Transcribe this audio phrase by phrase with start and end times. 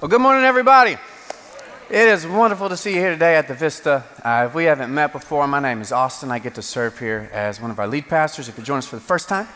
[0.00, 0.96] Well, good morning, everybody.
[1.90, 4.04] It is wonderful to see you here today at the Vista.
[4.24, 6.30] Uh, if we haven't met before, my name is Austin.
[6.30, 8.48] I get to serve here as one of our lead pastors.
[8.48, 9.48] If you join us for the first time,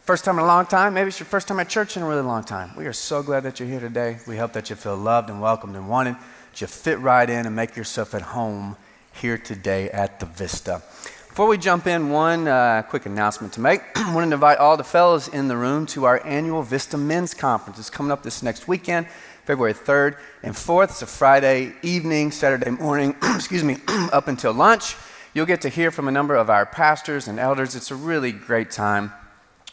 [0.00, 2.08] first time in a long time, maybe it's your first time at church in a
[2.08, 2.74] really long time.
[2.76, 4.18] We are so glad that you're here today.
[4.26, 6.16] We hope that you feel loved and welcomed and wanted,
[6.50, 8.76] that you fit right in and make yourself at home
[9.12, 10.82] here today at the Vista.
[11.28, 13.80] Before we jump in, one uh, quick announcement to make.
[13.94, 17.32] I want to invite all the fellows in the room to our annual Vista Men's
[17.32, 17.78] Conference.
[17.78, 19.06] It's coming up this next weekend.
[19.48, 20.90] February 3rd and 4th.
[20.90, 24.94] It's a Friday evening, Saturday morning, excuse me, up until lunch.
[25.32, 27.74] You'll get to hear from a number of our pastors and elders.
[27.74, 29.10] It's a really great time.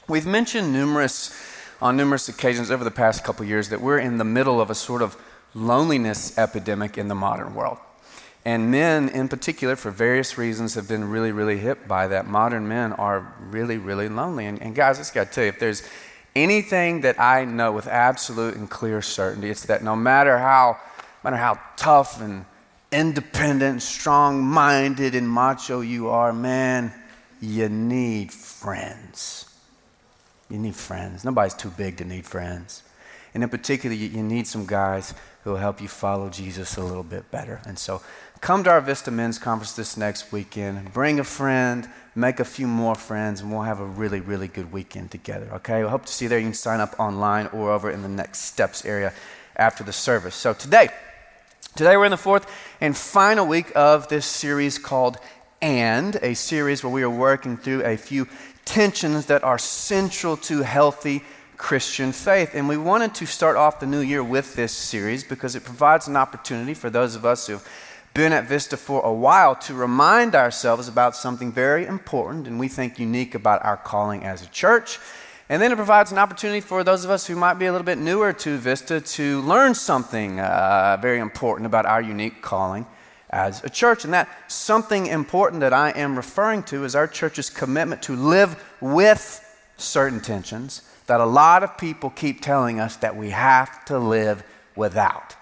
[0.07, 1.37] We've mentioned numerous,
[1.81, 4.75] on numerous occasions over the past couple years that we're in the middle of a
[4.75, 5.17] sort of
[5.53, 7.77] loneliness epidemic in the modern world.
[8.45, 12.27] And men, in particular, for various reasons, have been really, really hit by that.
[12.27, 14.45] Modern men are really, really lonely.
[14.45, 15.83] And, and guys, I just got to tell you, if there's
[16.35, 20.77] anything that I know with absolute and clear certainty, it's that no matter how,
[21.23, 22.45] no matter how tough and
[22.91, 26.93] independent, strong minded, and macho you are, man,
[27.41, 29.45] you need friends.
[30.49, 31.23] You need friends.
[31.25, 32.83] Nobody's too big to need friends.
[33.33, 36.83] And in particular, you, you need some guys who will help you follow Jesus a
[36.83, 37.61] little bit better.
[37.65, 38.01] And so
[38.41, 40.93] come to our Vista Men's Conference this next weekend.
[40.93, 44.71] Bring a friend, make a few more friends, and we'll have a really, really good
[44.71, 45.47] weekend together.
[45.55, 45.83] Okay?
[45.83, 46.39] I hope to see you there.
[46.39, 49.13] You can sign up online or over in the next steps area
[49.57, 50.35] after the service.
[50.35, 50.89] So today,
[51.75, 52.49] today we're in the fourth
[52.79, 55.17] and final week of this series called
[55.61, 58.27] And, a series where we are working through a few
[58.63, 61.23] tensions that are central to healthy
[61.57, 62.51] Christian faith.
[62.53, 66.07] And we wanted to start off the new year with this series because it provides
[66.07, 67.67] an opportunity for those of us who've
[68.15, 72.69] been at Vista for a while to remind ourselves about something very important and we
[72.69, 74.99] think unique about our calling as a church.
[75.49, 77.83] And then it provides an opportunity for those of us who might be a little
[77.83, 82.87] bit newer to Vista to learn something uh, very important about our unique calling
[83.31, 84.05] as a church.
[84.05, 88.63] And that something important that I am referring to is our church's commitment to live
[88.79, 89.41] with
[89.75, 94.41] certain tensions that a lot of people keep telling us that we have to live
[94.73, 95.35] without.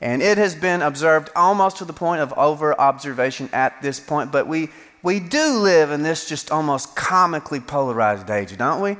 [0.00, 4.32] And it has been observed almost to the point of over observation at this point,
[4.32, 4.70] but we,
[5.02, 8.96] we do live in this just almost comically polarized age, don't we?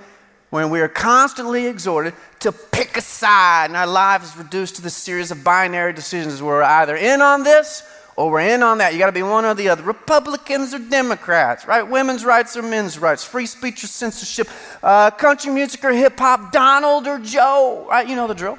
[0.51, 4.83] When we are constantly exhorted to pick a side, and our life is reduced to
[4.83, 7.83] this series of binary decisions where we're either in on this
[8.17, 8.93] or we're in on that.
[8.93, 9.83] You got to be one or the other.
[9.83, 11.83] Republicans or Democrats, right?
[11.83, 14.49] Women's rights or men's rights, free speech or censorship,
[14.83, 18.07] uh, country music or hip hop, Donald or Joe, right?
[18.07, 18.59] You know the drill.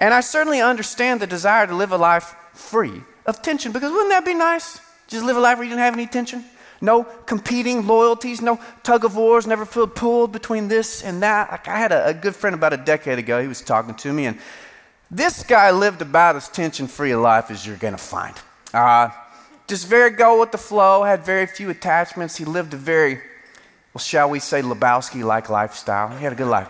[0.00, 4.10] And I certainly understand the desire to live a life free of tension because wouldn't
[4.10, 4.80] that be nice?
[5.06, 6.44] Just live a life where you didn't have any tension?
[6.80, 11.50] No competing loyalties, no tug of wars, never feel pulled between this and that.
[11.50, 14.12] Like I had a, a good friend about a decade ago, he was talking to
[14.12, 14.38] me, and
[15.10, 18.34] this guy lived about as tension free a life as you're going to find.
[18.72, 19.10] Uh,
[19.66, 22.36] just very go with the flow, had very few attachments.
[22.36, 23.16] He lived a very,
[23.92, 26.08] well, shall we say, Lebowski like lifestyle.
[26.16, 26.68] He had a good life.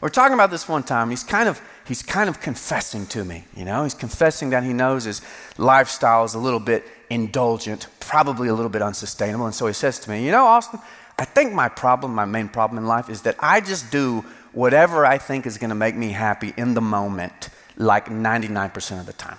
[0.00, 1.10] We're talking about this one time.
[1.10, 3.82] He's kind of he's kind of confessing to me, you know?
[3.82, 5.20] He's confessing that he knows his
[5.58, 9.46] lifestyle is a little bit indulgent, probably a little bit unsustainable.
[9.46, 10.78] And so he says to me, You know, Austin,
[11.18, 15.04] I think my problem, my main problem in life is that I just do whatever
[15.04, 19.12] I think is going to make me happy in the moment, like 99% of the
[19.12, 19.38] time.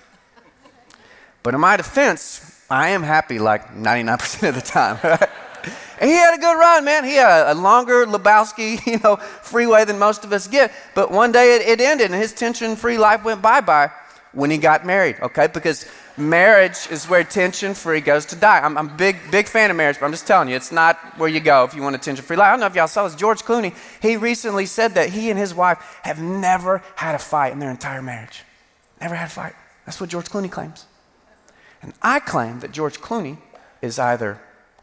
[1.44, 5.00] But in my defense, I am happy like 99% of the time.
[6.00, 7.04] And he had a good run, man.
[7.04, 10.72] He had a, longer Lebowski, you know, freeway than most of us get.
[10.96, 13.92] But one day it, it ended, and his tension-free life went bye-bye
[14.34, 15.18] when he got married.
[15.22, 15.86] Okay, because
[16.18, 18.60] marriage is where tension-free goes to die.
[18.60, 20.98] I'm, I'm a big, big fan of marriage, but I'm just telling you, it's not
[21.18, 22.48] where you go if you want a tension-free life.
[22.48, 23.16] I don't know if y'all saw this.
[23.16, 27.54] George Clooney, he recently said that he and his wife have never had a fight
[27.54, 28.44] in their entire marriage.
[29.00, 29.54] Never had a fight.
[29.86, 30.86] That's what George Clooney claims.
[31.82, 33.38] And I claim that George Clooney
[33.82, 34.40] is either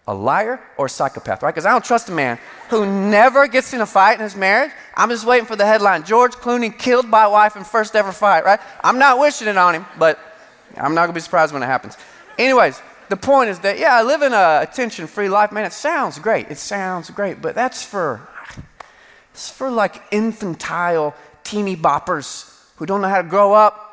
[0.08, 1.54] a liar or a psychopath, right?
[1.54, 2.38] Because I don't trust a man
[2.70, 4.72] who never gets in a fight in his marriage.
[4.96, 8.44] I'm just waiting for the headline George Clooney killed by wife in first ever fight,
[8.44, 8.58] right?
[8.82, 10.18] I'm not wishing it on him, but
[10.78, 11.98] I'm not going to be surprised when it happens.
[12.38, 15.66] Anyways, the point is that, yeah, I live in a tension free life, man.
[15.66, 16.50] It sounds great.
[16.50, 18.26] It sounds great, but that's for,
[19.34, 21.14] it's for like infantile
[21.44, 23.88] teeny boppers who don't know how to grow up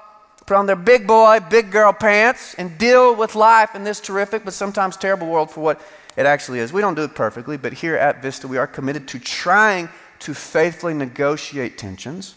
[0.45, 4.45] put on their big boy, big girl pants, and deal with life in this terrific
[4.45, 5.81] but sometimes terrible world for what
[6.15, 6.71] it actually is.
[6.71, 9.89] We don't do it perfectly, but here at Vista, we are committed to trying
[10.19, 12.35] to faithfully negotiate tensions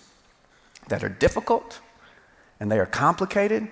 [0.89, 1.81] that are difficult
[2.61, 3.69] and they are complicated,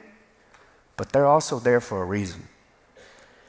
[0.97, 2.49] but they're also there for a reason.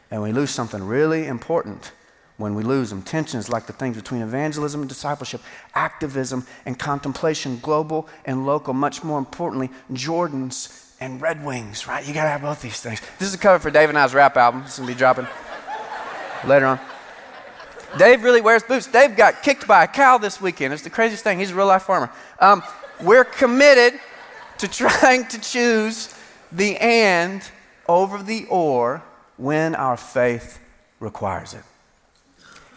[0.10, 1.92] And we lose something really important
[2.38, 3.02] when we lose them.
[3.02, 5.42] Tensions like the things between evangelism and discipleship,
[5.76, 8.74] activism and contemplation, global and local.
[8.74, 12.08] Much more importantly, Jordans and Red Wings, right?
[12.08, 13.02] You gotta have both these things.
[13.20, 14.64] This is a cover for Dave and I's rap album.
[14.66, 15.28] It's gonna be dropping
[16.46, 16.80] later on.
[17.98, 18.88] Dave really wears boots.
[18.88, 20.74] Dave got kicked by a cow this weekend.
[20.74, 21.40] It's the craziest thing.
[21.40, 22.12] He's a real life farmer.
[22.40, 22.62] Um,
[23.02, 24.00] we're committed
[24.60, 26.14] to trying to choose
[26.52, 27.42] the and
[27.88, 29.04] over the or
[29.38, 30.60] when our faith
[31.00, 31.64] requires it.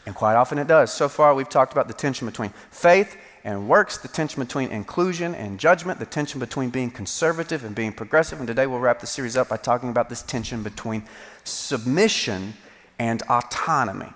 [0.07, 0.93] And quite often it does.
[0.93, 5.35] So far, we've talked about the tension between faith and works, the tension between inclusion
[5.35, 8.39] and judgment, the tension between being conservative and being progressive.
[8.39, 11.05] And today we'll wrap the series up by talking about this tension between
[11.45, 12.55] submission
[13.01, 14.13] and autonomy.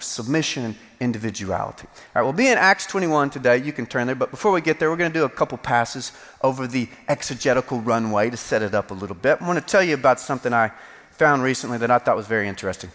[0.00, 1.86] Submission and individuality.
[1.86, 3.56] All right, we'll be in Acts 21 today.
[3.58, 4.16] You can turn there.
[4.16, 6.12] But before we get there, we're going to do a couple passes
[6.42, 9.40] over the exegetical runway to set it up a little bit.
[9.40, 10.72] I want to tell you about something I
[11.12, 12.90] found recently that I thought was very interesting.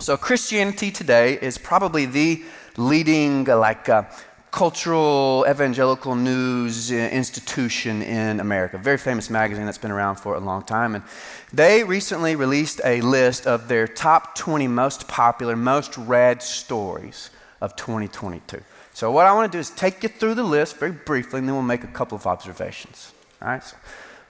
[0.00, 2.42] So, Christianity Today is probably the
[2.76, 4.02] leading, like, uh,
[4.50, 8.78] cultural evangelical news uh, institution in America.
[8.78, 10.94] Very famous magazine that's been around for a long time.
[10.94, 11.04] And
[11.52, 17.30] they recently released a list of their top 20 most popular, most read stories
[17.60, 18.60] of 2022.
[18.92, 21.48] So, what I want to do is take you through the list very briefly, and
[21.48, 23.12] then we'll make a couple of observations.
[23.40, 23.62] All right?
[23.62, 23.76] So,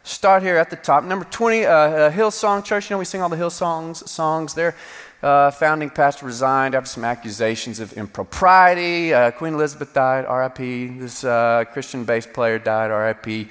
[0.04, 1.02] start here at the top.
[1.02, 2.90] Number 20, uh, uh, Hillsong Church.
[2.90, 4.74] You know, we sing all the Hillsongs songs there.
[5.22, 9.12] Uh, founding pastor resigned after some accusations of impropriety.
[9.12, 10.98] Uh, Queen Elizabeth died, RIP.
[10.98, 13.50] This uh, Christian bass player died, RIP.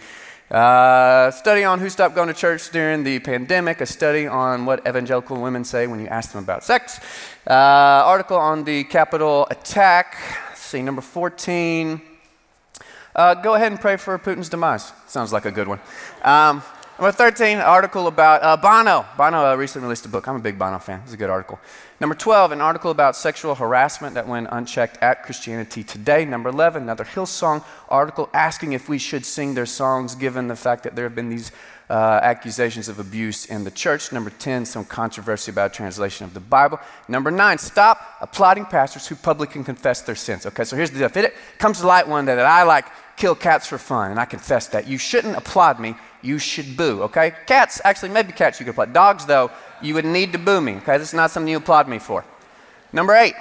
[0.50, 4.80] Uh, study on who stopped going to church during the pandemic, a study on what
[4.88, 7.00] evangelical women say when you ask them about sex.
[7.46, 10.18] Uh, article on the Capitol attack.
[10.50, 12.02] Let's see, number 14.
[13.16, 14.92] Uh, go ahead and pray for Putin's demise.
[15.06, 15.80] Sounds like a good one.
[16.24, 16.64] Um,
[17.00, 19.06] Number 13, article about uh, Bono.
[19.18, 20.28] Bono uh, recently released a book.
[20.28, 21.00] I'm a big Bono fan.
[21.06, 21.58] It's a good article.
[22.02, 26.26] Number 12, an article about sexual harassment that went unchecked at Christianity Today.
[26.26, 30.84] Number 11, another Hillsong article asking if we should sing their songs given the fact
[30.84, 31.54] that there have been these
[31.90, 34.12] uh, accusations of abuse in the church.
[34.12, 36.82] Number 10, some controversy about translation of the Bible.
[37.08, 40.46] Number 9, stop applauding pastors who publicly confess their sins.
[40.46, 41.06] Okay, so here's the deal.
[41.06, 42.88] If it comes to light one day that I like
[43.20, 47.04] kill cats for fun, and I confess that, you shouldn't applaud me you should boo,
[47.04, 47.34] okay?
[47.46, 48.94] Cats, actually, maybe cats you could applaud.
[48.94, 49.52] Dogs, though,
[49.82, 50.98] you would need to boo me, okay?
[50.98, 52.26] This is not something you applaud me for.
[52.92, 53.36] Number eight,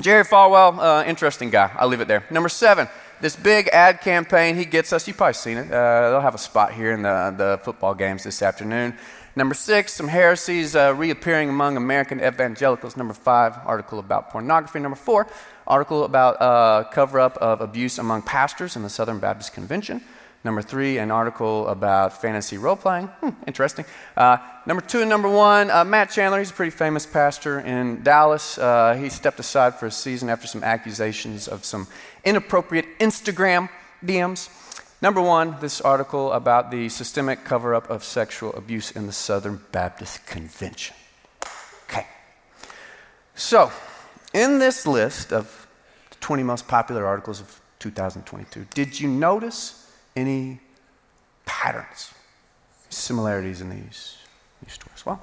[0.00, 1.70] Jerry Falwell, uh, interesting guy.
[1.76, 2.24] I'll leave it there.
[2.30, 2.88] Number seven,
[3.20, 5.06] this big ad campaign he gets us.
[5.08, 5.72] You've probably seen it.
[5.72, 8.96] Uh, they'll have a spot here in the, the football games this afternoon.
[9.36, 12.96] Number six, some heresies uh, reappearing among American evangelicals.
[12.96, 14.78] Number five, article about pornography.
[14.78, 15.26] Number four,
[15.66, 20.00] article about uh, cover up of abuse among pastors in the Southern Baptist Convention.
[20.42, 23.08] Number three, an article about fantasy role playing.
[23.08, 23.84] Hmm, interesting.
[24.16, 26.38] Uh, number two and number one, uh, Matt Chandler.
[26.38, 28.56] He's a pretty famous pastor in Dallas.
[28.56, 31.88] Uh, he stepped aside for a season after some accusations of some
[32.24, 33.68] inappropriate Instagram
[34.02, 34.48] DMs.
[35.06, 39.60] Number one, this article about the systemic cover up of sexual abuse in the Southern
[39.70, 40.96] Baptist Convention.
[41.88, 42.08] Okay.
[43.36, 43.70] So,
[44.34, 45.68] in this list of
[46.10, 49.84] the 20 most popular articles of 2022, did you notice?
[50.16, 50.60] any
[51.44, 52.12] patterns,
[52.88, 54.16] similarities in these,
[54.64, 55.04] these stories?
[55.04, 55.20] Well,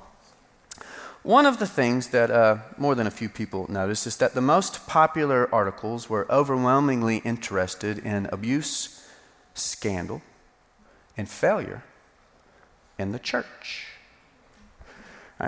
[1.24, 4.42] one of the things that uh, more than a few people noticed is that the
[4.42, 9.00] most popular articles were overwhelmingly interested in abuse,
[9.54, 10.22] scandal,
[11.16, 11.84] and failure
[12.98, 13.88] in the church.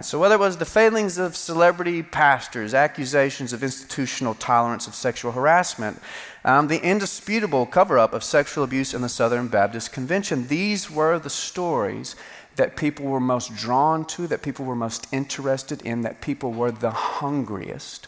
[0.02, 5.32] So, whether it was the failings of celebrity pastors, accusations of institutional tolerance of sexual
[5.32, 6.02] harassment,
[6.44, 11.18] um, the indisputable cover up of sexual abuse in the Southern Baptist Convention, these were
[11.18, 12.16] the stories
[12.58, 16.72] that people were most drawn to, that people were most interested in, that people were
[16.72, 18.08] the hungriest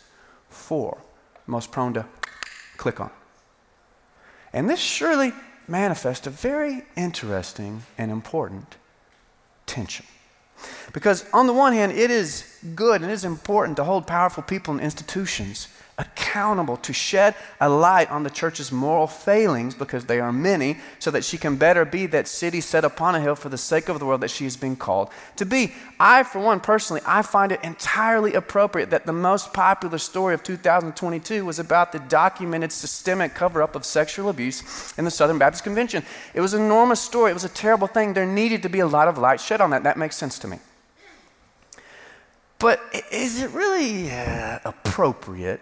[0.49, 0.97] for,
[1.45, 2.05] most prone to
[2.75, 3.11] click on.
[4.51, 5.31] And this surely
[5.67, 8.77] manifests a very interesting and important
[9.65, 10.05] tension.
[10.93, 14.43] Because, on the one hand, it is good and it is important to hold powerful
[14.43, 15.67] people and institutions
[15.99, 21.09] accountable to shed a light on the church's moral failings because they are many, so
[21.09, 23.97] that she can better be that city set upon a hill for the sake of
[23.97, 25.73] the world that she has been called to be.
[25.99, 30.43] I, for one, personally, I find it entirely appropriate that the most popular story of
[30.43, 35.63] 2022 was about the documented systemic cover up of sexual abuse in the Southern Baptist
[35.63, 36.03] Convention.
[36.35, 38.13] It was an enormous story, it was a terrible thing.
[38.13, 39.83] There needed to be a lot of light shed on that.
[39.83, 40.59] That makes sense to me.
[42.59, 45.61] But is it really uh, appropriate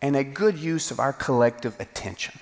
[0.00, 2.38] and a good use of our collective attention.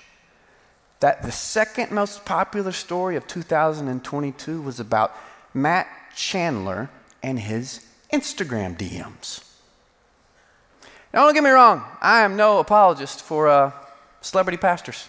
[0.99, 5.15] That the second most popular story of 2022 was about
[5.53, 6.89] Matt Chandler
[7.21, 9.43] and his Instagram DMs.
[11.13, 13.71] Now, don't get me wrong, I am no apologist for uh,
[14.21, 15.07] celebrity pastors.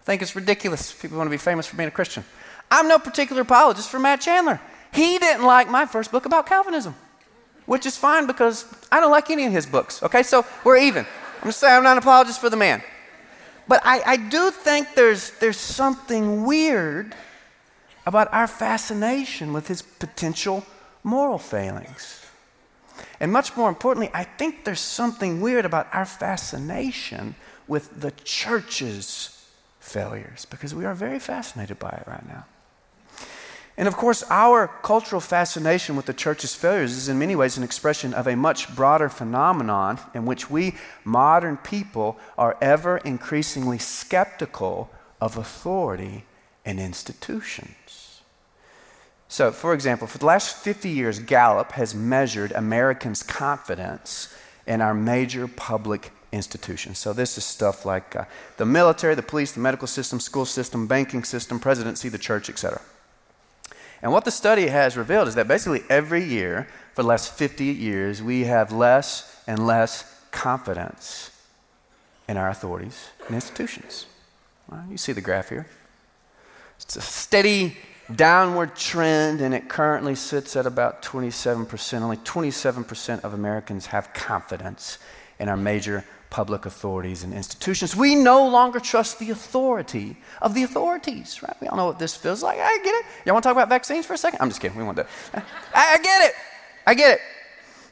[0.00, 0.92] I think it's ridiculous.
[0.92, 2.24] People want to be famous for being a Christian.
[2.70, 4.60] I'm no particular apologist for Matt Chandler.
[4.92, 6.94] He didn't like my first book about Calvinism,
[7.66, 10.02] which is fine because I don't like any of his books.
[10.02, 11.06] Okay, so we're even.
[11.40, 12.82] I'm just saying I'm not an apologist for the man.
[13.68, 17.14] But I, I do think there's, there's something weird
[18.04, 20.66] about our fascination with his potential
[21.04, 22.26] moral failings.
[23.20, 27.34] And much more importantly, I think there's something weird about our fascination
[27.68, 29.46] with the church's
[29.78, 32.44] failures because we are very fascinated by it right now.
[33.80, 37.64] And of course, our cultural fascination with the church's failures is in many ways an
[37.64, 44.90] expression of a much broader phenomenon in which we modern people are ever increasingly skeptical
[45.18, 46.26] of authority
[46.62, 48.20] and institutions.
[49.28, 54.28] So, for example, for the last 50 years, Gallup has measured Americans' confidence
[54.66, 56.98] in our major public institutions.
[56.98, 58.26] So, this is stuff like uh,
[58.58, 62.82] the military, the police, the medical system, school system, banking system, presidency, the church, etc.
[64.02, 67.64] And what the study has revealed is that basically every year for the last 50
[67.64, 71.30] years, we have less and less confidence
[72.28, 74.06] in our authorities and institutions.
[74.68, 75.66] Well, you see the graph here.
[76.80, 77.76] It's a steady
[78.14, 82.00] downward trend, and it currently sits at about 27%.
[82.00, 84.98] Only 27% of Americans have confidence
[85.38, 87.94] in our major public authorities and institutions.
[87.94, 91.56] We no longer trust the authority of the authorities, right?
[91.60, 92.58] We all know what this feels like.
[92.60, 93.04] I get it.
[93.26, 94.40] Y'all want to talk about vaccines for a second?
[94.40, 94.78] I'm just kidding.
[94.78, 95.06] We want to.
[95.74, 96.34] I, get it.
[96.86, 97.20] I get it.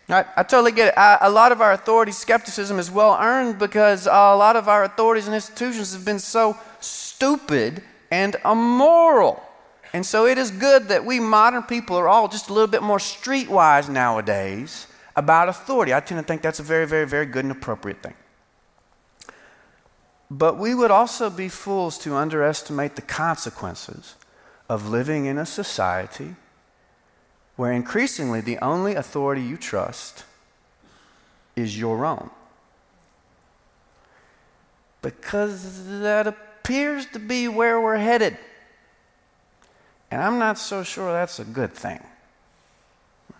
[0.09, 0.25] Right?
[0.37, 0.95] I totally get it.
[0.97, 4.85] I, a lot of our authority skepticism is well earned because a lot of our
[4.85, 9.43] authorities and institutions have been so stupid and immoral.
[9.93, 12.83] And so it is good that we modern people are all just a little bit
[12.83, 15.93] more streetwise nowadays about authority.
[15.93, 18.15] I tend to think that's a very, very, very good and appropriate thing.
[20.31, 24.15] But we would also be fools to underestimate the consequences
[24.69, 26.37] of living in a society
[27.57, 30.25] where increasingly the only authority you trust
[31.57, 32.31] is your own.
[35.01, 38.37] Because that appears to be where we're headed.
[40.11, 42.01] And I'm not so sure that's a good thing.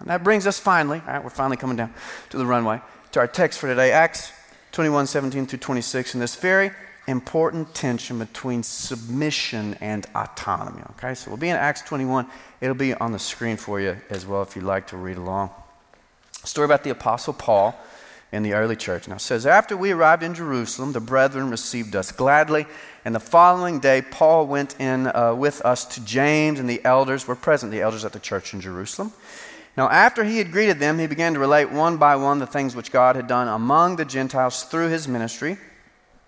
[0.01, 1.93] And that brings us finally, all right, we're finally coming down
[2.31, 2.81] to the runway,
[3.13, 4.33] to our text for today, Acts
[4.79, 6.71] 21 17 through 26, and this very
[7.09, 10.81] important tension between submission and autonomy.
[10.91, 12.29] Okay, so we'll be in Acts 21.
[12.61, 15.51] It'll be on the screen for you as well if you'd like to read along.
[16.45, 17.77] story about the Apostle Paul
[18.31, 19.09] in the early church.
[19.09, 22.65] Now it says, After we arrived in Jerusalem, the brethren received us gladly,
[23.05, 27.27] and the following day Paul went in uh, with us to James, and the elders
[27.27, 29.13] were present, the elders at the church in Jerusalem.
[29.79, 32.75] Now, after he had greeted them, he began to relate one by one the things
[32.75, 35.57] which God had done among the Gentiles through his ministry.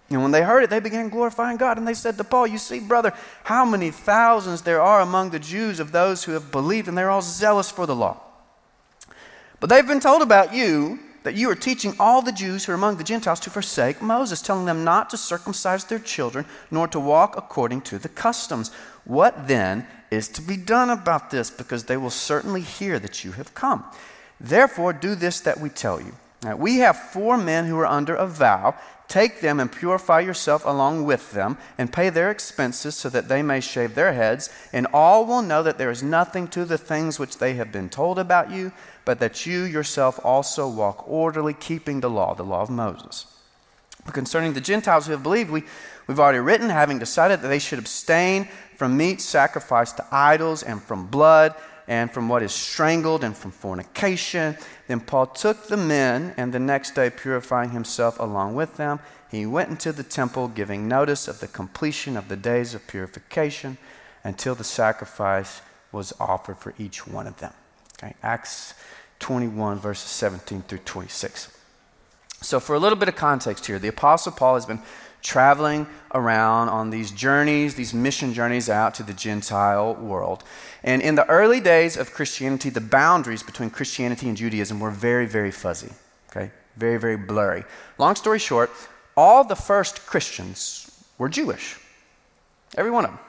[0.08, 1.76] And when they heard it, they began glorifying God.
[1.76, 5.40] And they said to Paul, You see, brother, how many thousands there are among the
[5.40, 8.20] Jews of those who have believed, and they're all zealous for the law.
[9.58, 12.76] But they've been told about you that you are teaching all the Jews who are
[12.76, 17.00] among the Gentiles to forsake Moses, telling them not to circumcise their children, nor to
[17.00, 18.70] walk according to the customs.
[19.04, 21.50] What then is to be done about this?
[21.50, 23.84] Because they will certainly hear that you have come.
[24.40, 26.14] Therefore, do this that we tell you.
[26.42, 28.74] Now, we have four men who are under a vow.
[29.08, 33.42] Take them and purify yourself along with them, and pay their expenses so that they
[33.42, 37.18] may shave their heads, and all will know that there is nothing to the things
[37.18, 38.72] which they have been told about you,
[39.04, 43.26] but that you yourself also walk orderly, keeping the law, the law of Moses.
[44.04, 45.64] But concerning the Gentiles who have believed, we,
[46.06, 48.48] we've already written, having decided that they should abstain
[48.80, 51.54] from meat sacrificed to idols, and from blood,
[51.86, 54.56] and from what is strangled, and from fornication.
[54.88, 59.44] Then Paul took the men, and the next day, purifying himself along with them, he
[59.44, 63.76] went into the temple, giving notice of the completion of the days of purification
[64.24, 65.60] until the sacrifice
[65.92, 67.52] was offered for each one of them.
[68.02, 68.72] Okay, Acts
[69.18, 71.54] 21, verses 17 through 26.
[72.40, 74.80] So, for a little bit of context here, the Apostle Paul has been
[75.22, 80.44] traveling around on these journeys, these mission journeys out to the Gentile world.
[80.82, 85.26] And in the early days of Christianity, the boundaries between Christianity and Judaism were very,
[85.26, 85.92] very fuzzy,
[86.30, 86.50] okay?
[86.76, 87.64] Very, very blurry.
[87.98, 88.70] Long story short,
[89.16, 91.78] all the first Christians were Jewish.
[92.76, 93.20] Every one of them.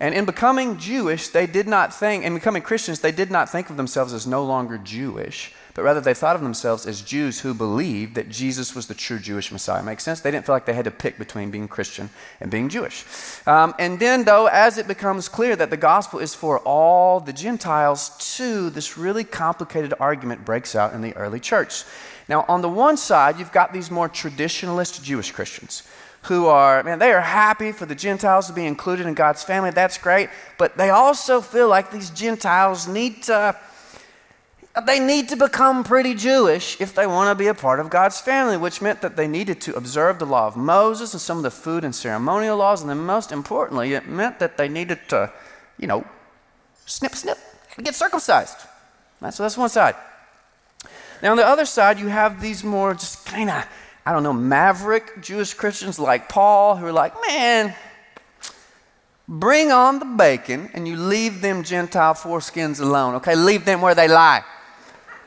[0.00, 3.68] And in becoming Jewish, they did not think, in becoming Christians, they did not think
[3.68, 7.54] of themselves as no longer Jewish, but rather they thought of themselves as Jews who
[7.54, 9.82] believed that Jesus was the true Jewish Messiah.
[9.82, 10.20] Makes sense?
[10.20, 13.06] They didn't feel like they had to pick between being Christian and being Jewish.
[13.46, 17.32] Um, and then, though, as it becomes clear that the gospel is for all the
[17.32, 21.84] Gentiles too, this really complicated argument breaks out in the early church.
[22.28, 25.82] Now, on the one side, you've got these more traditionalist Jewish Christians
[26.24, 29.70] who are, man, they are happy for the Gentiles to be included in God's family.
[29.70, 30.28] That's great.
[30.58, 33.56] But they also feel like these Gentiles need to,
[34.86, 38.20] they need to become pretty Jewish if they want to be a part of God's
[38.20, 41.42] family, which meant that they needed to observe the law of Moses and some of
[41.42, 42.80] the food and ceremonial laws.
[42.80, 45.32] And then, most importantly, it meant that they needed to,
[45.78, 46.04] you know,
[46.86, 47.38] snip, snip,
[47.82, 48.56] get circumcised.
[49.30, 49.96] So that's one side.
[51.22, 53.66] Now, on the other side, you have these more just kind of
[54.06, 57.74] I don't know, maverick Jewish Christians like Paul who are like, man,
[59.28, 63.34] bring on the bacon and you leave them Gentile foreskins alone, okay?
[63.34, 64.42] Leave them where they lie.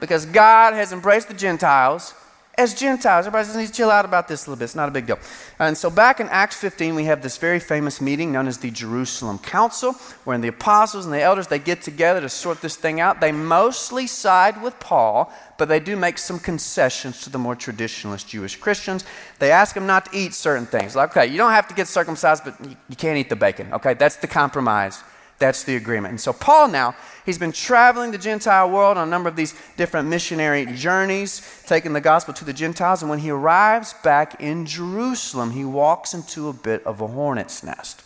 [0.04, 2.14] Because God has embraced the Gentiles
[2.58, 3.26] as Gentiles.
[3.26, 4.66] Everybody just needs to chill out about this a little bit.
[4.66, 5.18] It's not a big deal.
[5.60, 8.70] And so back in Acts 15, we have this very famous meeting known as the
[8.70, 9.94] Jerusalem Council,
[10.26, 13.22] where the apostles and the elders, they get together to sort this thing out.
[13.22, 18.28] They mostly side with Paul, but they do make some concessions to the more traditionalist
[18.28, 19.06] Jewish Christians.
[19.40, 20.98] They ask them not to eat certain things.
[20.98, 23.72] Like, okay, you don't have to get circumcised, but you can't eat the bacon.
[23.72, 25.02] Okay, that's the compromise.
[25.44, 26.12] That's the agreement.
[26.12, 26.96] And so, Paul now,
[27.26, 31.92] he's been traveling the Gentile world on a number of these different missionary journeys, taking
[31.92, 33.02] the gospel to the Gentiles.
[33.02, 37.62] And when he arrives back in Jerusalem, he walks into a bit of a hornet's
[37.62, 38.04] nest.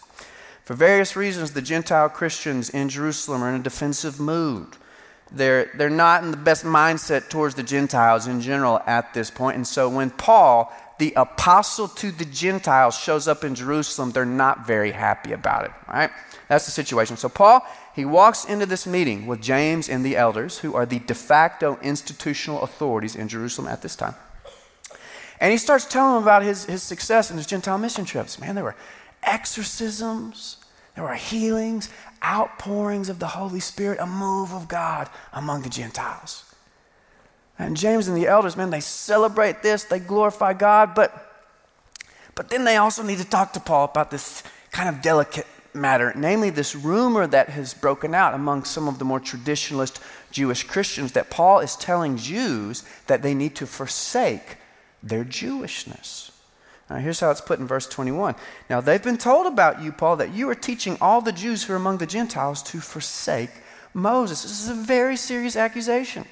[0.63, 4.70] For various reasons, the Gentile Christians in Jerusalem are in a defensive mood.
[5.32, 9.58] They're, they're not in the best mindset towards the Gentiles in general at this point.
[9.58, 14.65] And so, when Paul, the apostle to the Gentiles, shows up in Jerusalem, they're not
[14.65, 16.10] very happy about it, right?
[16.48, 17.18] That's the situation.
[17.18, 21.00] So, Paul, he walks into this meeting with James and the elders, who are the
[21.00, 24.16] de facto institutional authorities in Jerusalem at this time.
[25.39, 28.39] And he starts telling them about his, his success in his Gentile mission trips.
[28.39, 28.75] Man, there were
[29.24, 30.58] exorcisms,
[30.96, 31.89] there were healings,
[32.24, 36.44] outpourings of the Holy Spirit, a move of God among the Gentiles.
[37.60, 41.24] And James and the elders, man, they celebrate this, they glorify God, but
[42.38, 46.13] but then they also need to talk to Paul about this kind of delicate matter,
[46.15, 51.13] namely this rumor that has broken out among some of the more traditionalist Jewish Christians
[51.13, 54.58] that Paul is telling Jews that they need to forsake
[55.02, 56.32] their Jewishness.
[56.89, 58.36] Now, here's how it's put in verse 21.
[58.69, 61.73] Now, they've been told about you, Paul, that you are teaching all the Jews who
[61.73, 63.52] are among the Gentiles to forsake
[63.93, 64.43] Moses.
[64.43, 66.25] This is a very serious accusation.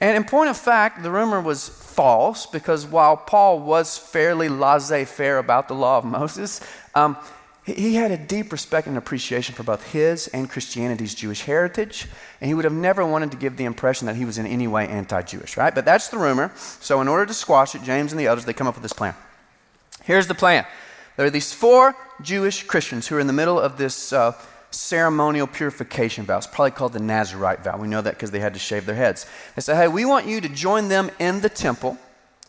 [0.00, 5.04] And in point of fact, the rumor was false because while Paul was fairly laissez
[5.04, 6.60] faire about the law of Moses,
[6.94, 7.16] um,
[7.74, 12.06] he had a deep respect and appreciation for both his and Christianity's Jewish heritage,
[12.40, 14.66] and he would have never wanted to give the impression that he was in any
[14.66, 15.74] way anti Jewish, right?
[15.74, 16.52] But that's the rumor.
[16.80, 18.92] So, in order to squash it, James and the others, they come up with this
[18.92, 19.14] plan.
[20.02, 20.66] Here's the plan
[21.16, 24.32] there are these four Jewish Christians who are in the middle of this uh,
[24.70, 26.38] ceremonial purification vow.
[26.38, 27.76] It's probably called the Nazarite vow.
[27.76, 29.26] We know that because they had to shave their heads.
[29.56, 31.98] They say, hey, we want you to join them in the temple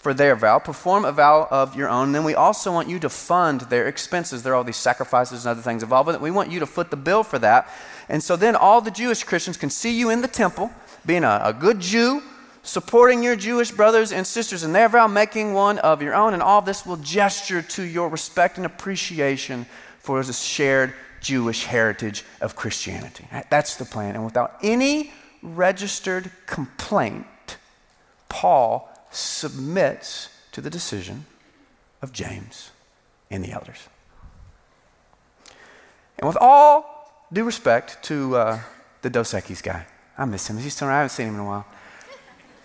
[0.01, 2.07] for their vow, perform a vow of your own.
[2.07, 4.41] And then we also want you to fund their expenses.
[4.41, 6.19] There are all these sacrifices and other things involved.
[6.19, 7.69] We want you to foot the bill for that.
[8.09, 10.71] And so then all the Jewish Christians can see you in the temple,
[11.05, 12.23] being a, a good Jew,
[12.63, 16.33] supporting your Jewish brothers and sisters in their vow, making one of your own.
[16.33, 19.67] And all this will gesture to your respect and appreciation
[19.99, 23.27] for the shared Jewish heritage of Christianity.
[23.51, 24.15] That's the plan.
[24.15, 27.27] And without any registered complaint,
[28.29, 31.25] Paul submits to the decision
[32.01, 32.71] of James
[33.29, 33.87] and the elders.
[36.17, 38.59] And with all due respect to uh,
[39.01, 39.85] the Dos Equis guy,
[40.17, 40.57] I miss him.
[40.57, 40.95] He's still around.
[40.95, 41.65] I haven't seen him in a while.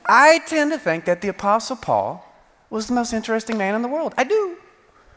[0.05, 2.23] I tend to think that the Apostle Paul
[2.71, 4.15] was the most interesting man in the world.
[4.17, 4.57] I do.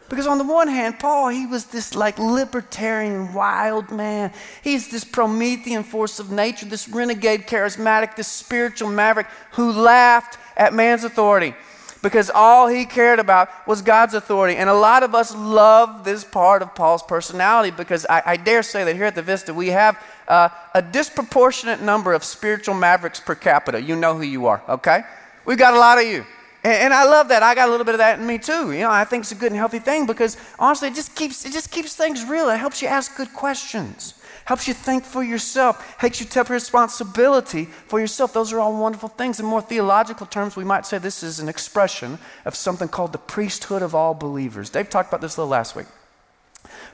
[0.09, 4.33] Because on the one hand, Paul, he was this like libertarian, wild man.
[4.63, 10.73] He's this Promethean force of nature, this renegade charismatic, this spiritual maverick who laughed at
[10.73, 11.55] man's authority
[12.01, 14.55] because all he cared about was God's authority.
[14.55, 18.63] And a lot of us love this part of Paul's personality because I, I dare
[18.63, 23.19] say that here at the Vista, we have uh, a disproportionate number of spiritual mavericks
[23.19, 23.81] per capita.
[23.81, 25.01] You know who you are, okay?
[25.45, 26.25] We've got a lot of you.
[26.63, 27.43] And, and I love that.
[27.43, 28.71] I got a little bit of that in me too.
[28.71, 31.45] You know, I think it's a good and healthy thing because honestly, it just keeps,
[31.45, 32.49] it just keeps things real.
[32.49, 34.18] It helps you ask good questions
[34.49, 38.33] helps you think for yourself, helps you take responsibility for yourself.
[38.33, 39.39] Those are all wonderful things.
[39.39, 43.19] In more theological terms, we might say this is an expression of something called the
[43.19, 44.71] priesthood of all believers.
[44.71, 45.85] Dave talked about this a little last week.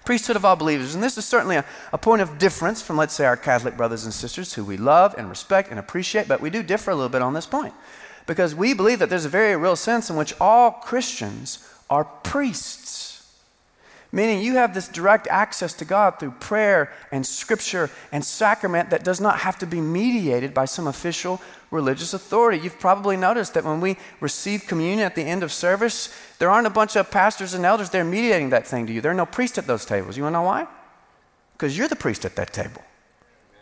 [0.04, 0.96] Priesthood of all believers.
[0.96, 1.64] And this is certainly a,
[1.94, 5.16] a point of difference from, let's say, our Catholic brothers and sisters who we love
[5.18, 7.74] and respect and appreciate, but we do differ a little bit on this point.
[8.28, 12.85] Because we believe that there's a very real sense in which all Christians are priests
[14.16, 19.04] Meaning you have this direct access to God through prayer and scripture and sacrament that
[19.04, 22.64] does not have to be mediated by some official religious authority.
[22.64, 26.66] You've probably noticed that when we receive communion at the end of service, there aren't
[26.66, 29.02] a bunch of pastors and elders there mediating that thing to you.
[29.02, 30.16] There are no priests at those tables.
[30.16, 30.66] You want to know why?
[31.52, 32.84] Because you're the priest at that table.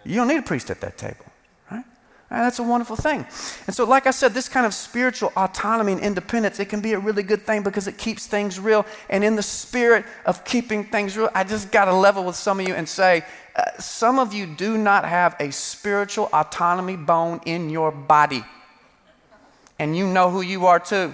[0.03, 1.25] You don't need a priest at that table.
[2.41, 3.27] That's a wonderful thing.
[3.67, 6.93] And so, like I said, this kind of spiritual autonomy and independence, it can be
[6.93, 8.87] a really good thing because it keeps things real.
[9.07, 12.59] And in the spirit of keeping things real, I just got to level with some
[12.59, 13.23] of you and say,
[13.55, 18.43] uh, some of you do not have a spiritual autonomy bone in your body.
[19.77, 21.13] And you know who you are too.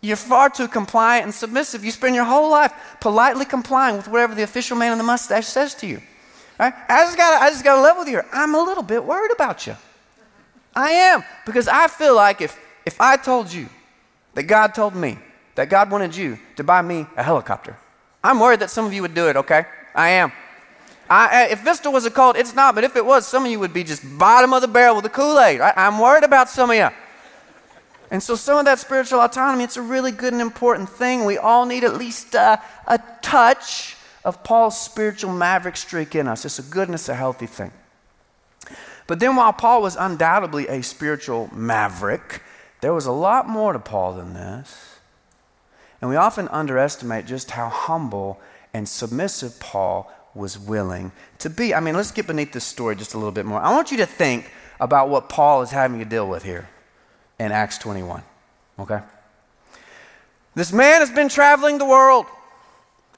[0.00, 1.84] You're far too compliant and submissive.
[1.84, 5.46] You spend your whole life politely complying with whatever the official man in the mustache
[5.46, 6.00] says to you.
[6.58, 6.72] Right?
[6.88, 8.22] I just got I just got to level with you.
[8.32, 9.76] I'm a little bit worried about you.
[10.74, 11.24] I am.
[11.46, 13.68] Because I feel like if, if I told you
[14.34, 15.18] that God told me
[15.54, 17.76] that God wanted you to buy me a helicopter,
[18.22, 19.66] I'm worried that some of you would do it, okay?
[19.94, 20.32] I am.
[21.08, 23.60] I, if Vista was a cult, it's not, but if it was, some of you
[23.60, 25.60] would be just bottom of the barrel with the Kool Aid.
[25.60, 26.88] I'm worried about some of you.
[28.10, 31.24] And so, some of that spiritual autonomy, it's a really good and important thing.
[31.24, 36.44] We all need at least uh, a touch of Paul's spiritual maverick streak in us.
[36.44, 37.72] It's a good and it's a healthy thing.
[39.06, 42.42] But then, while Paul was undoubtedly a spiritual maverick,
[42.80, 44.98] there was a lot more to Paul than this.
[46.00, 48.40] And we often underestimate just how humble
[48.72, 51.74] and submissive Paul was willing to be.
[51.74, 53.60] I mean, let's get beneath this story just a little bit more.
[53.60, 56.68] I want you to think about what Paul is having to deal with here
[57.38, 58.22] in Acts 21.
[58.78, 59.00] Okay?
[60.54, 62.26] This man has been traveling the world.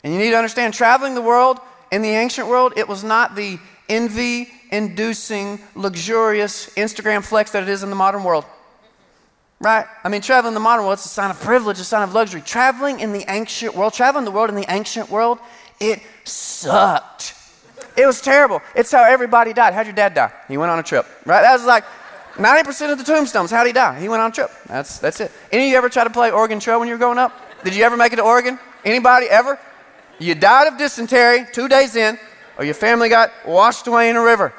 [0.05, 1.59] And you need to understand traveling the world
[1.91, 7.69] in the ancient world, it was not the envy inducing, luxurious Instagram flex that it
[7.69, 8.45] is in the modern world.
[9.61, 9.87] Right?
[10.05, 12.13] I mean, traveling in the modern world, it's a sign of privilege, a sign of
[12.13, 12.43] luxury.
[12.43, 15.39] Traveling in the ancient world, traveling the world in the ancient world,
[15.81, 17.35] it sucked.
[17.97, 18.61] It was terrible.
[18.75, 19.73] It's how everybody died.
[19.73, 20.31] How'd your dad die?
[20.49, 21.07] He went on a trip.
[21.25, 21.41] Right?
[21.41, 21.85] That was like
[22.35, 23.51] 90% of the tombstones.
[23.51, 23.99] How'd he die?
[23.99, 24.51] He went on a trip.
[24.67, 25.33] That's, that's it.
[25.51, 27.33] Any of you ever try to play Oregon Trail when you were growing up?
[27.65, 28.59] Did you ever make it to Oregon?
[28.85, 29.59] Anybody ever?
[30.19, 32.19] You died of dysentery two days in,
[32.59, 34.53] or your family got washed away in a river.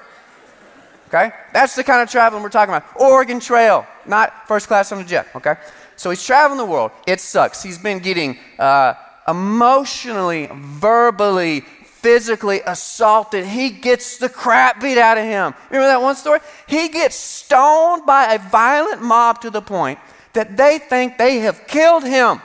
[1.08, 1.32] Okay?
[1.54, 2.86] That's the kind of traveling we're talking about.
[3.00, 5.28] Oregon Trail, not first class on a jet.
[5.36, 5.56] Okay?
[5.96, 6.92] So he's traveling the world.
[7.08, 7.64] It sucks.
[7.64, 8.94] He's been getting uh,
[9.28, 13.46] emotionally, verbally, physically assaulted.
[13.46, 15.54] He gets the crap beat out of him.
[15.70, 16.40] Remember that one story?
[16.68, 20.00] He gets stoned by a violent mob to the point
[20.34, 22.42] that they think they have killed him.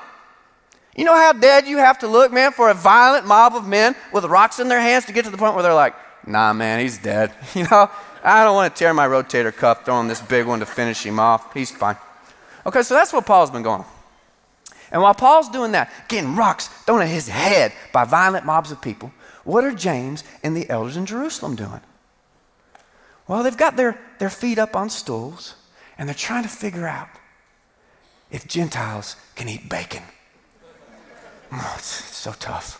[0.96, 3.96] You know how dead you have to look, man, for a violent mob of men
[4.12, 5.94] with rocks in their hands to get to the point where they're like,
[6.26, 7.33] nah, man, he's dead.
[7.55, 7.90] You know,
[8.22, 11.18] I don't want to tear my rotator cuff throwing this big one to finish him
[11.18, 11.52] off.
[11.55, 11.96] He's fine.
[12.66, 13.85] Okay, so that's what Paul's been going.
[14.92, 18.81] And while Paul's doing that, getting rocks thrown at his head by violent mobs of
[18.81, 19.12] people,
[19.44, 21.81] what are James and the elders in Jerusalem doing?
[23.26, 25.55] Well, they've got their, their feet up on stools
[25.96, 27.09] and they're trying to figure out
[28.31, 30.02] if Gentiles can eat bacon.
[31.53, 32.79] Oh, it's, so tough.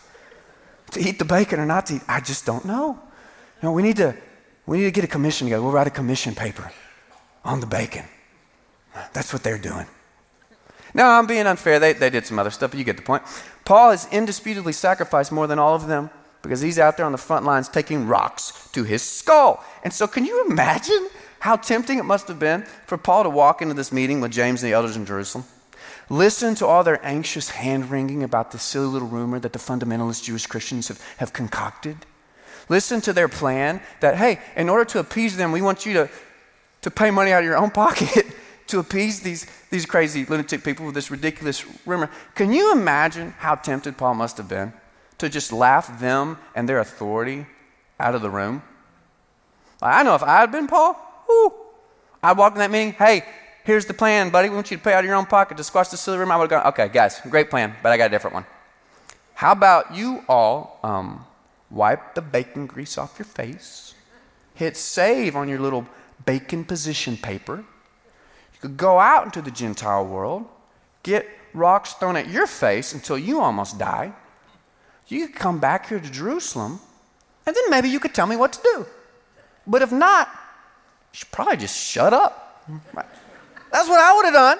[0.91, 2.99] To eat the bacon or not to eat, I just don't know.
[3.61, 4.15] You know, we need to
[4.65, 5.61] we need to get a commission together.
[5.61, 6.71] We'll write a commission paper
[7.43, 8.05] on the bacon.
[9.11, 9.85] That's what they're doing.
[10.93, 11.79] No, I'm being unfair.
[11.79, 13.23] They, they did some other stuff, but you get the point.
[13.65, 16.09] Paul has indisputably sacrificed more than all of them
[16.41, 19.63] because he's out there on the front lines taking rocks to his skull.
[19.83, 21.09] And so, can you imagine
[21.39, 24.61] how tempting it must have been for Paul to walk into this meeting with James
[24.61, 25.45] and the elders in Jerusalem?
[26.09, 30.23] Listen to all their anxious hand wringing about this silly little rumor that the fundamentalist
[30.23, 31.97] Jewish Christians have, have concocted.
[32.69, 36.09] Listen to their plan that, hey, in order to appease them, we want you to,
[36.81, 38.25] to pay money out of your own pocket
[38.67, 42.09] to appease these, these crazy lunatic people with this ridiculous rumor.
[42.35, 44.73] Can you imagine how tempted Paul must have been
[45.17, 47.45] to just laugh them and their authority
[47.99, 48.61] out of the room?
[49.81, 50.95] I know if I had been Paul,
[51.27, 51.53] whoo,
[52.21, 53.25] I'd walk in that meeting, hey,
[53.63, 54.49] here's the plan, buddy.
[54.49, 56.33] We want you to pay out of your own pocket to squash the silly rumor.
[56.33, 58.45] I would have gone, okay, guys, great plan, but I got a different one.
[59.33, 61.25] How about you all um,
[61.69, 63.93] wipe the bacon grease off your face,
[64.53, 65.87] hit save on your little
[66.25, 67.57] bacon position paper.
[67.57, 70.45] You could go out into the Gentile world,
[71.01, 74.13] get rocks thrown at your face until you almost die.
[75.07, 76.79] You could come back here to Jerusalem,
[77.45, 78.85] and then maybe you could tell me what to do.
[79.67, 80.29] But if not,
[81.11, 82.63] you should probably just shut up.
[83.73, 84.59] That's what I would have done.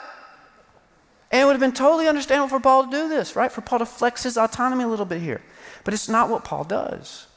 [1.31, 3.51] And it would have been totally understandable for Paul to do this, right?
[3.51, 5.41] For Paul to flex his autonomy a little bit here.
[5.83, 7.27] But it's not what Paul does.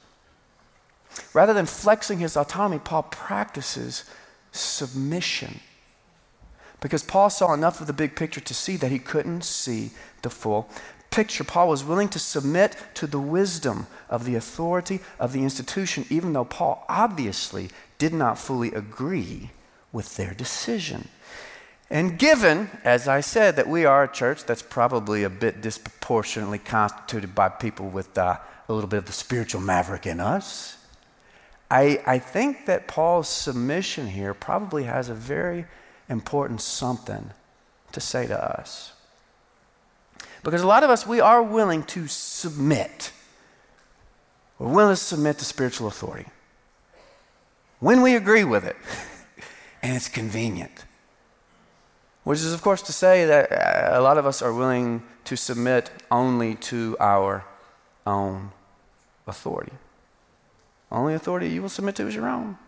[1.35, 4.05] Rather than flexing his autonomy, Paul practices
[4.53, 5.61] submission.
[6.81, 9.91] Because Paul saw enough of the big picture to see that he couldn't see
[10.23, 10.69] the full
[11.11, 16.07] picture, Paul was willing to submit to the wisdom of the authority of the institution,
[16.09, 19.51] even though Paul obviously did not fully agree
[19.93, 21.09] with their decision.
[21.89, 26.59] And given, as I said, that we are a church that's probably a bit disproportionately
[26.59, 30.77] constituted by people with uh, a little bit of the spiritual maverick in us,
[31.71, 35.67] I, I think that Paul's submission here probably has a very
[36.09, 37.31] important something
[37.93, 38.93] to say to us.
[40.43, 43.13] Because a lot of us, we are willing to submit.
[44.59, 46.27] We're willing to submit to spiritual authority
[47.79, 48.77] when we agree with it
[49.83, 50.86] and it's convenient.
[52.27, 55.37] Which is, of course, to say that uh, a lot of us are willing to
[55.37, 57.45] submit only to our
[58.05, 58.51] own
[59.29, 59.71] authority.
[60.91, 62.59] Only authority you will submit to is your own.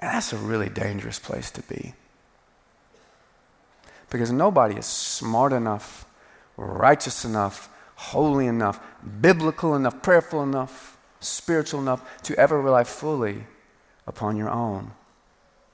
[0.00, 1.94] And that's a really dangerous place to be.
[4.10, 6.04] Because nobody is smart enough,
[6.56, 8.80] righteous enough, holy enough,
[9.20, 13.46] biblical enough, prayerful enough, spiritual enough to ever rely fully
[14.04, 14.90] upon your own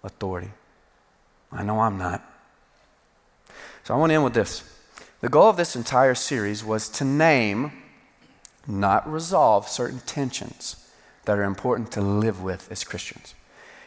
[0.05, 0.51] authority.
[1.53, 2.23] I know I'm not.
[3.85, 4.63] So I want to end with this.
[5.21, 7.73] The goal of this entire series was to name,
[8.67, 10.77] not resolve, certain tensions
[11.25, 13.35] that are important to live with as Christians.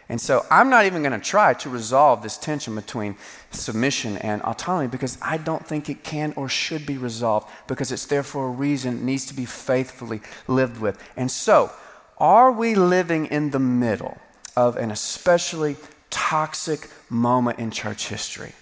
[0.07, 3.15] And so I'm not even going to try to resolve this tension between
[3.49, 8.05] submission and autonomy because I don't think it can or should be resolved because it's
[8.05, 11.01] there for a reason, it needs to be faithfully lived with.
[11.17, 11.71] And so,
[12.17, 14.17] are we living in the middle
[14.55, 15.75] of an especially
[16.29, 18.53] toxic moment in church history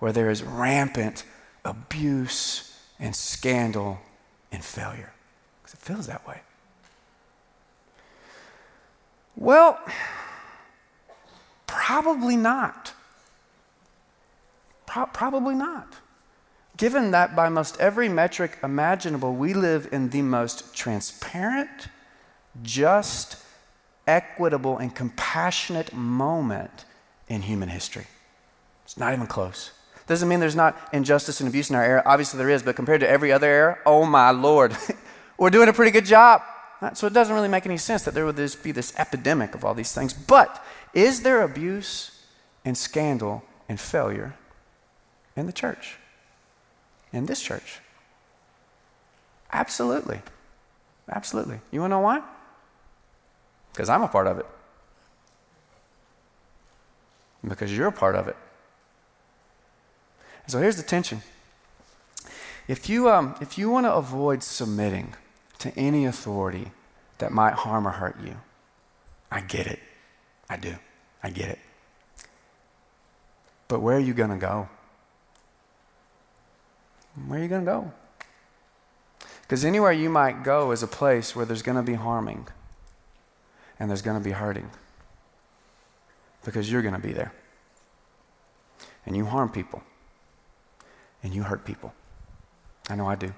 [0.00, 1.22] where there is rampant
[1.64, 4.00] abuse and scandal
[4.50, 5.12] and failure.
[5.62, 6.40] Because it feels that way.
[9.36, 9.78] Well,
[11.68, 12.94] probably not.
[14.84, 15.94] Pro- probably not.
[16.76, 21.86] Given that by most every metric imaginable, we live in the most transparent,
[22.64, 23.36] just,
[24.04, 26.84] equitable, and compassionate moment
[27.28, 28.06] in human history.
[28.84, 29.70] It's not even close.
[30.06, 32.02] Doesn't mean there's not injustice and abuse in our era.
[32.04, 34.76] Obviously, there is, but compared to every other era, oh my Lord,
[35.38, 36.42] we're doing a pretty good job.
[36.80, 39.54] Uh, so it doesn't really make any sense that there would just be this epidemic
[39.54, 40.12] of all these things.
[40.12, 42.26] But is there abuse
[42.64, 44.34] and scandal and failure
[45.34, 45.96] in the church?
[47.12, 47.80] In this church?
[49.52, 50.20] Absolutely.
[51.08, 51.60] Absolutely.
[51.70, 52.22] You want to know why?
[53.72, 54.46] Because I'm a part of it
[57.48, 58.36] because you're a part of it.
[60.46, 61.22] So here's the tension.
[62.68, 65.14] If you, um, if you want to avoid submitting
[65.58, 66.72] to any authority
[67.18, 68.36] that might harm or hurt you,
[69.30, 69.80] I get it.
[70.48, 70.76] I do.
[71.22, 71.58] I get it.
[73.68, 74.68] But where are you going to go?
[77.26, 77.92] Where are you going to go?
[79.42, 82.48] Because anywhere you might go is a place where there's going to be harming
[83.78, 84.70] and there's going to be hurting
[86.44, 87.32] because you're going to be there.
[89.06, 89.82] And you harm people.
[91.22, 91.92] And you hurt people.
[92.88, 93.32] I know I do.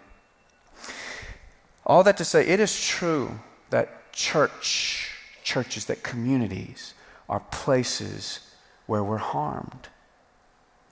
[1.85, 3.41] All that to say, it is true
[3.71, 5.11] that church,
[5.45, 6.95] churches, that communities
[7.29, 8.41] are places
[8.87, 9.89] where we're harmed.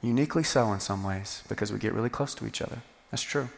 [0.03, 2.83] Uniquely so in some ways because we get really close to each other.
[3.11, 3.49] That's true.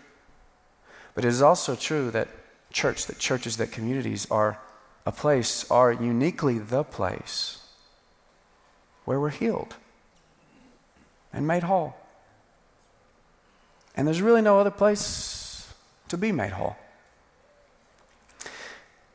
[1.15, 2.29] But it is also true that
[2.73, 4.59] church, that churches, that communities are
[5.05, 7.66] a place, are uniquely the place
[9.07, 9.77] where we're healed
[11.33, 11.97] and made whole.
[13.97, 15.73] And there's really no other place
[16.09, 16.77] to be made whole.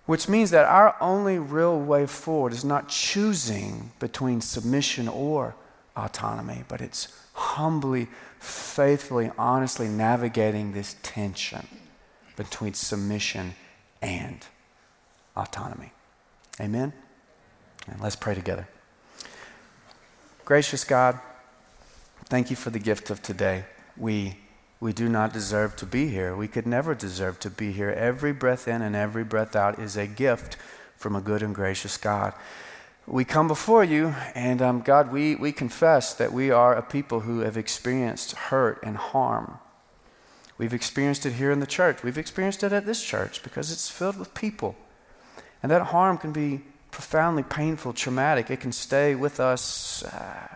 [0.08, 5.56] Which means that our only real way forward is not choosing between submission or
[5.96, 8.08] autonomy, but it's humbly,
[8.40, 11.68] faithfully, honestly navigating this tension
[12.36, 13.54] between submission
[14.02, 14.46] and
[15.36, 15.92] autonomy.
[16.60, 16.94] Amen?
[17.88, 18.68] And let's pray together.
[20.44, 21.20] Gracious God,
[22.26, 23.66] thank you for the gift of today.
[23.96, 24.38] We,
[24.80, 26.36] we do not deserve to be here.
[26.36, 27.92] We could never deserve to be here.
[27.92, 30.58] Every breath in and every breath out is a gift
[30.98, 32.34] from a good and gracious God.
[33.06, 37.22] We come before you, and um, God, we, we confess that we are a people
[37.22, 39.60] who have experienced hurt and harm.
[40.58, 42.04] We've experienced it here in the church.
[42.04, 44.76] We've experienced it at this church because it's filled with people.
[45.62, 48.52] And that harm can be profoundly painful, traumatic.
[48.52, 50.48] It can stay with us uh,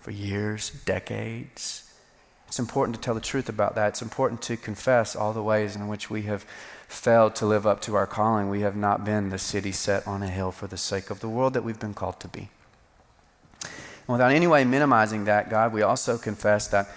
[0.00, 1.90] for years, decades.
[2.48, 3.88] It's important to tell the truth about that.
[3.88, 6.44] It's important to confess all the ways in which we have
[6.88, 8.48] failed to live up to our calling.
[8.48, 11.28] We have not been the city set on a hill for the sake of the
[11.28, 12.48] world that we've been called to be.
[13.62, 16.88] And without any way minimizing that, God, we also confess that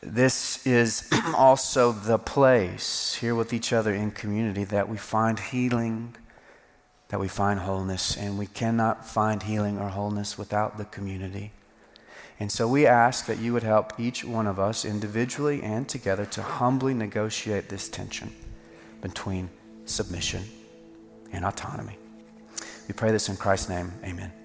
[0.00, 6.16] this is also the place here with each other in community that we find healing,
[7.08, 11.52] that we find wholeness, and we cannot find healing or wholeness without the community.
[12.40, 16.24] And so we ask that you would help each one of us individually and together
[16.26, 18.32] to humbly negotiate this tension
[19.00, 19.50] between
[19.86, 20.44] submission
[21.32, 21.98] and autonomy.
[22.86, 23.92] We pray this in Christ's name.
[24.04, 24.37] Amen.